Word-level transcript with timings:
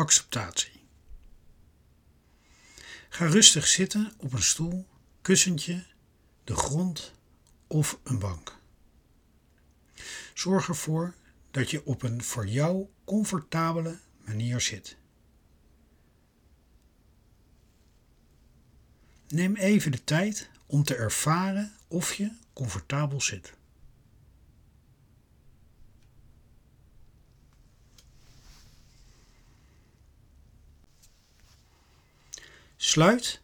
Acceptatie. 0.00 0.82
Ga 3.08 3.26
rustig 3.26 3.66
zitten 3.66 4.12
op 4.16 4.32
een 4.32 4.42
stoel, 4.42 4.86
kussentje, 5.22 5.84
de 6.44 6.54
grond 6.54 7.12
of 7.66 7.98
een 8.02 8.18
bank. 8.18 8.56
Zorg 10.34 10.68
ervoor 10.68 11.14
dat 11.50 11.70
je 11.70 11.84
op 11.84 12.02
een 12.02 12.22
voor 12.22 12.46
jou 12.46 12.86
comfortabele 13.04 13.98
manier 14.24 14.60
zit. 14.60 14.96
Neem 19.28 19.56
even 19.56 19.92
de 19.92 20.04
tijd 20.04 20.50
om 20.66 20.82
te 20.82 20.94
ervaren 20.96 21.72
of 21.88 22.14
je 22.14 22.32
comfortabel 22.52 23.20
zit. 23.20 23.52
Sluit, 32.82 33.42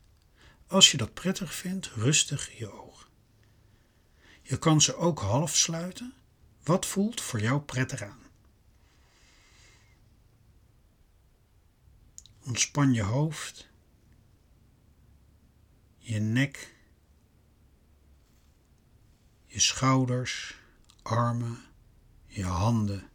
als 0.66 0.90
je 0.90 0.96
dat 0.96 1.14
prettig 1.14 1.54
vindt, 1.54 1.86
rustig 1.86 2.58
je 2.58 2.72
ogen. 2.72 3.08
Je 4.42 4.59
kan 4.59 4.80
ze 4.80 4.96
ook 4.96 5.18
half 5.18 5.56
sluiten. 5.56 6.14
Wat 6.62 6.86
voelt 6.86 7.20
voor 7.20 7.40
jou 7.40 7.60
prettig 7.60 8.02
aan? 8.02 8.22
Ontspan 12.45 12.92
je 12.92 13.02
hoofd, 13.02 13.68
je 15.98 16.18
nek, 16.20 16.74
je 19.46 19.60
schouders, 19.60 20.59
armen, 21.02 21.64
je 22.26 22.45
handen, 22.45 23.10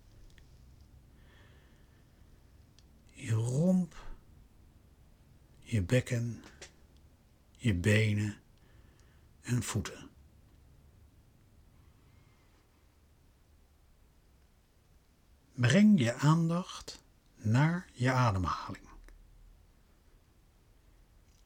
je 5.82 5.88
bekken, 5.88 6.44
je 7.58 7.74
benen 7.74 8.38
en 9.42 9.64
voeten. 9.64 10.10
Breng 15.54 16.00
je 16.00 16.14
aandacht 16.14 17.04
naar 17.36 17.88
je 17.94 18.12
ademhaling. 18.12 18.88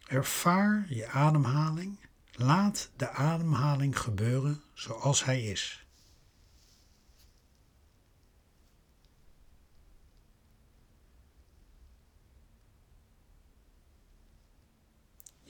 Ervaar 0.08 0.86
je 0.90 1.08
ademhaling. 1.08 2.00
Laat 2.32 2.90
de 2.96 3.10
ademhaling 3.10 4.00
gebeuren 4.00 4.64
zoals 4.74 5.24
hij 5.24 5.44
is. 5.44 5.85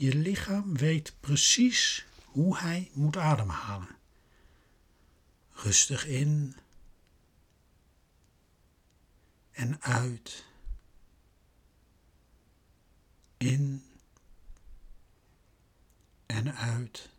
Je 0.06 0.16
lichaam 0.16 0.78
weet 0.78 1.14
precies 1.20 2.06
hoe 2.25 2.58
hij 2.58 2.92
moet 2.94 3.17
ademhalen. 3.17 3.95
Rustig 5.52 6.06
in 6.06 6.56
en 9.52 9.81
uit. 9.81 10.45
In 13.38 13.86
en 16.25 16.56
uit. 16.56 17.09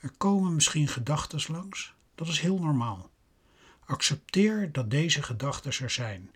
Er 0.00 0.10
komen 0.16 0.54
misschien 0.54 0.88
gedachten 0.88 1.52
langs, 1.52 1.94
dat 2.14 2.28
is 2.28 2.40
heel 2.40 2.58
normaal. 2.58 3.14
Accepteer 3.86 4.72
dat 4.72 4.90
deze 4.90 5.22
gedachten 5.22 5.72
er 5.84 5.90
zijn. 5.90 6.34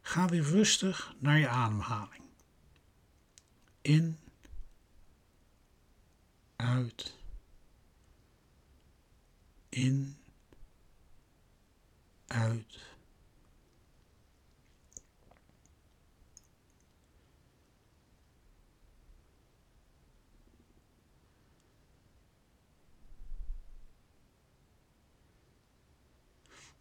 Ga 0.00 0.26
weer 0.26 0.42
rustig 0.42 1.14
naar 1.18 1.38
je 1.38 1.48
ademhaling. 1.48 2.22
In, 3.80 4.18
uit, 6.56 7.14
in, 9.68 10.18
uit. 12.26 12.78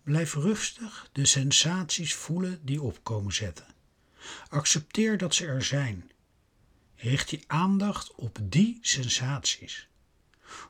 Blijf 0.08 0.34
rustig 0.34 1.10
de 1.12 1.26
sensaties 1.26 2.16
voelen 2.16 2.60
die 2.66 2.82
opkomen 2.82 3.34
zetten. 3.34 3.66
Accepteer 4.50 5.18
dat 5.18 5.36
ze 5.36 5.46
er 5.46 5.64
zijn. 5.64 6.12
Richt 6.96 7.30
je 7.30 7.44
aandacht 7.48 8.16
op 8.16 8.40
die 8.44 8.78
sensaties. 8.82 9.88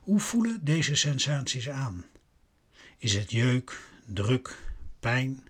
Hoe 0.00 0.20
voelen 0.20 0.64
deze 0.64 0.94
sensaties 0.94 1.68
aan? 1.68 2.04
Is 2.96 3.14
het 3.14 3.30
jeuk, 3.30 3.80
druk, 4.06 4.58
pijn? 5.00 5.48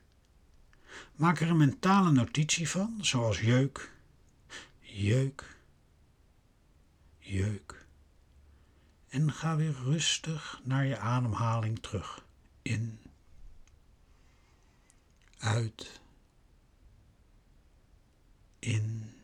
Maak 1.15 1.41
er 1.41 1.49
een 1.50 1.56
mentale 1.56 2.10
notitie 2.10 2.69
van, 2.69 2.99
zoals 3.00 3.41
jeuk, 3.41 3.91
jeuk, 4.81 5.56
jeuk. 7.19 7.87
En 9.09 9.32
ga 9.32 9.56
weer 9.56 9.75
rustig 9.84 10.60
naar 10.65 10.87
je 10.87 10.99
ademhaling 10.99 11.78
terug. 11.82 12.25
In 12.62 12.99
uit, 15.38 16.00
in, 18.59 19.15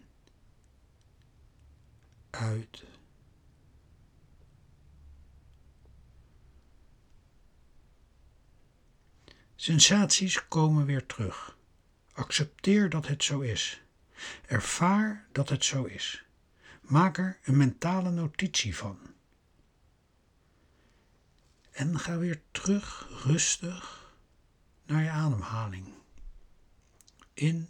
uit. 2.31 2.85
Sensaties 9.57 10.49
komen 10.49 10.87
weer 10.87 11.07
terug. 11.07 11.57
Accepteer 12.13 12.91
dat 12.91 13.07
het 13.07 13.25
zo 13.25 13.41
is. 13.41 13.83
Ervaar 14.47 15.27
dat 15.33 15.49
het 15.49 15.65
zo 15.65 15.85
is. 15.85 16.25
Maak 16.81 17.19
er 17.19 17.39
een 17.43 17.57
mentale 17.57 18.11
notitie 18.11 18.77
van. 18.77 18.99
En 21.71 21.99
ga 21.99 22.19
weer 22.19 22.43
terug 22.51 23.09
rustig 23.25 24.13
naar 24.87 25.03
je 25.03 25.11
ademhaling 25.11 26.04
in, 27.35 27.69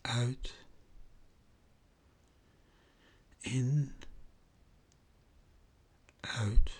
uit, 0.00 0.54
in, 3.40 3.92
uit. 6.20 6.70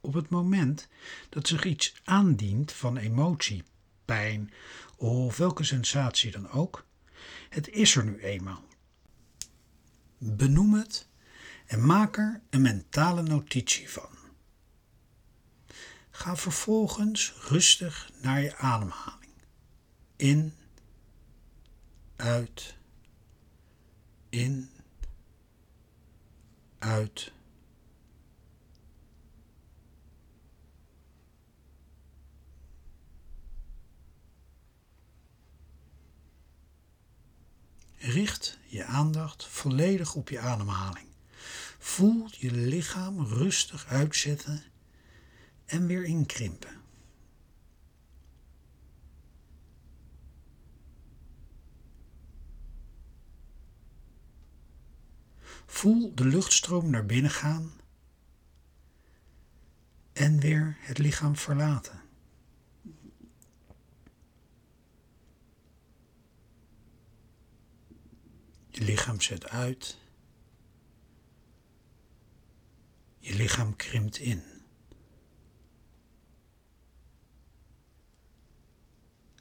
Op 0.00 0.14
het 0.14 0.28
moment 0.28 0.88
dat 1.28 1.46
zich 1.46 1.64
iets 1.64 1.94
aandient 2.04 2.72
van 2.72 2.96
emotie, 2.96 3.64
pijn 4.08 4.52
of 4.96 5.36
welke 5.36 5.64
sensatie 5.64 6.30
dan 6.30 6.50
ook. 6.50 6.86
Het 7.48 7.68
is 7.68 7.96
er 7.96 8.04
nu 8.04 8.18
eenmaal. 8.18 8.64
Benoem 10.18 10.74
het 10.74 11.08
en 11.66 11.86
maak 11.86 12.16
er 12.16 12.40
een 12.50 12.62
mentale 12.62 13.22
notitie 13.22 13.90
van. 13.90 14.08
Ga 16.10 16.36
vervolgens 16.36 17.34
rustig 17.48 18.10
naar 18.22 18.40
je 18.40 18.56
ademhaling. 18.56 19.32
In, 20.16 20.54
uit, 22.16 22.76
in, 24.28 24.70
uit. 26.78 27.32
Je 38.66 38.84
aandacht 38.84 39.46
volledig 39.46 40.14
op 40.14 40.28
je 40.28 40.38
ademhaling. 40.38 41.06
Voel 41.78 42.28
je 42.30 42.50
lichaam 42.52 43.26
rustig 43.26 43.86
uitzetten 43.86 44.62
en 45.66 45.86
weer 45.86 46.04
inkrimpen. 46.04 46.76
Voel 55.66 56.14
de 56.14 56.24
luchtstroom 56.24 56.90
naar 56.90 57.06
binnen 57.06 57.30
gaan 57.30 57.72
en 60.12 60.40
weer 60.40 60.76
het 60.80 60.98
lichaam 60.98 61.36
verlaten. 61.36 62.07
Je 68.78 68.84
lichaam 68.84 69.20
zet 69.20 69.48
uit. 69.48 69.98
Je 73.18 73.34
lichaam 73.34 73.76
krimpt 73.76 74.18
in. 74.18 74.42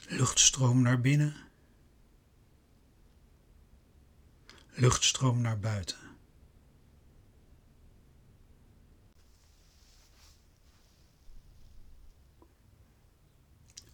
Luchtstroom 0.07 0.81
naar 0.81 1.01
binnen. 1.01 1.35
Luchtstroom 4.69 5.41
naar 5.41 5.59
buiten. 5.59 5.97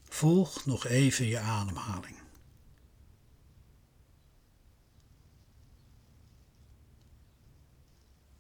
Volg 0.04 0.66
nog 0.66 0.86
even 0.86 1.26
je 1.26 1.40
ademhaling. 1.40 2.23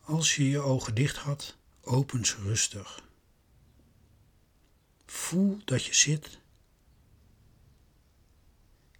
Als 0.05 0.35
je 0.35 0.49
je 0.49 0.59
ogen 0.59 0.95
dicht 0.95 1.17
had, 1.17 1.57
open 1.81 2.25
ze 2.25 2.35
rustig. 2.35 3.03
Voel 5.05 5.61
dat 5.65 5.85
je 5.85 5.93
zit. 5.93 6.39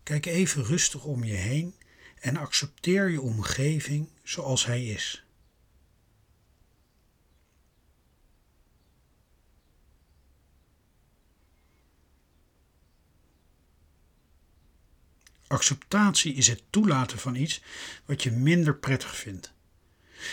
Kijk 0.03 0.25
even 0.25 0.63
rustig 0.63 1.03
om 1.03 1.23
je 1.23 1.33
heen 1.33 1.75
en 2.19 2.37
accepteer 2.37 3.09
je 3.09 3.21
omgeving 3.21 4.09
zoals 4.23 4.65
hij 4.65 4.85
is. 4.85 5.25
Acceptatie 15.47 16.33
is 16.33 16.47
het 16.47 16.63
toelaten 16.69 17.19
van 17.19 17.35
iets 17.35 17.61
wat 18.05 18.23
je 18.23 18.31
minder 18.31 18.75
prettig 18.75 19.15
vindt. 19.15 19.53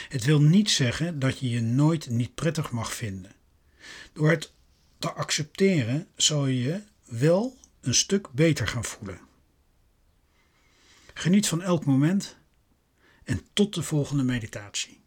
Het 0.08 0.24
wil 0.24 0.40
niet 0.40 0.70
zeggen 0.70 1.18
dat 1.18 1.38
je 1.38 1.50
je 1.50 1.60
nooit 1.60 2.10
niet 2.10 2.34
prettig 2.34 2.70
mag 2.70 2.94
vinden. 2.94 3.32
Door 4.12 4.30
het 4.30 4.52
te 4.98 5.12
accepteren 5.12 6.08
zal 6.16 6.46
je 6.46 6.62
je 6.62 6.82
wel 7.04 7.56
een 7.80 7.94
stuk 7.94 8.30
beter 8.32 8.68
gaan 8.68 8.84
voelen. 8.84 9.20
Geniet 11.14 11.48
van 11.48 11.62
elk 11.62 11.84
moment 11.84 12.36
en 13.24 13.40
tot 13.52 13.74
de 13.74 13.82
volgende 13.82 14.22
meditatie. 14.22 14.99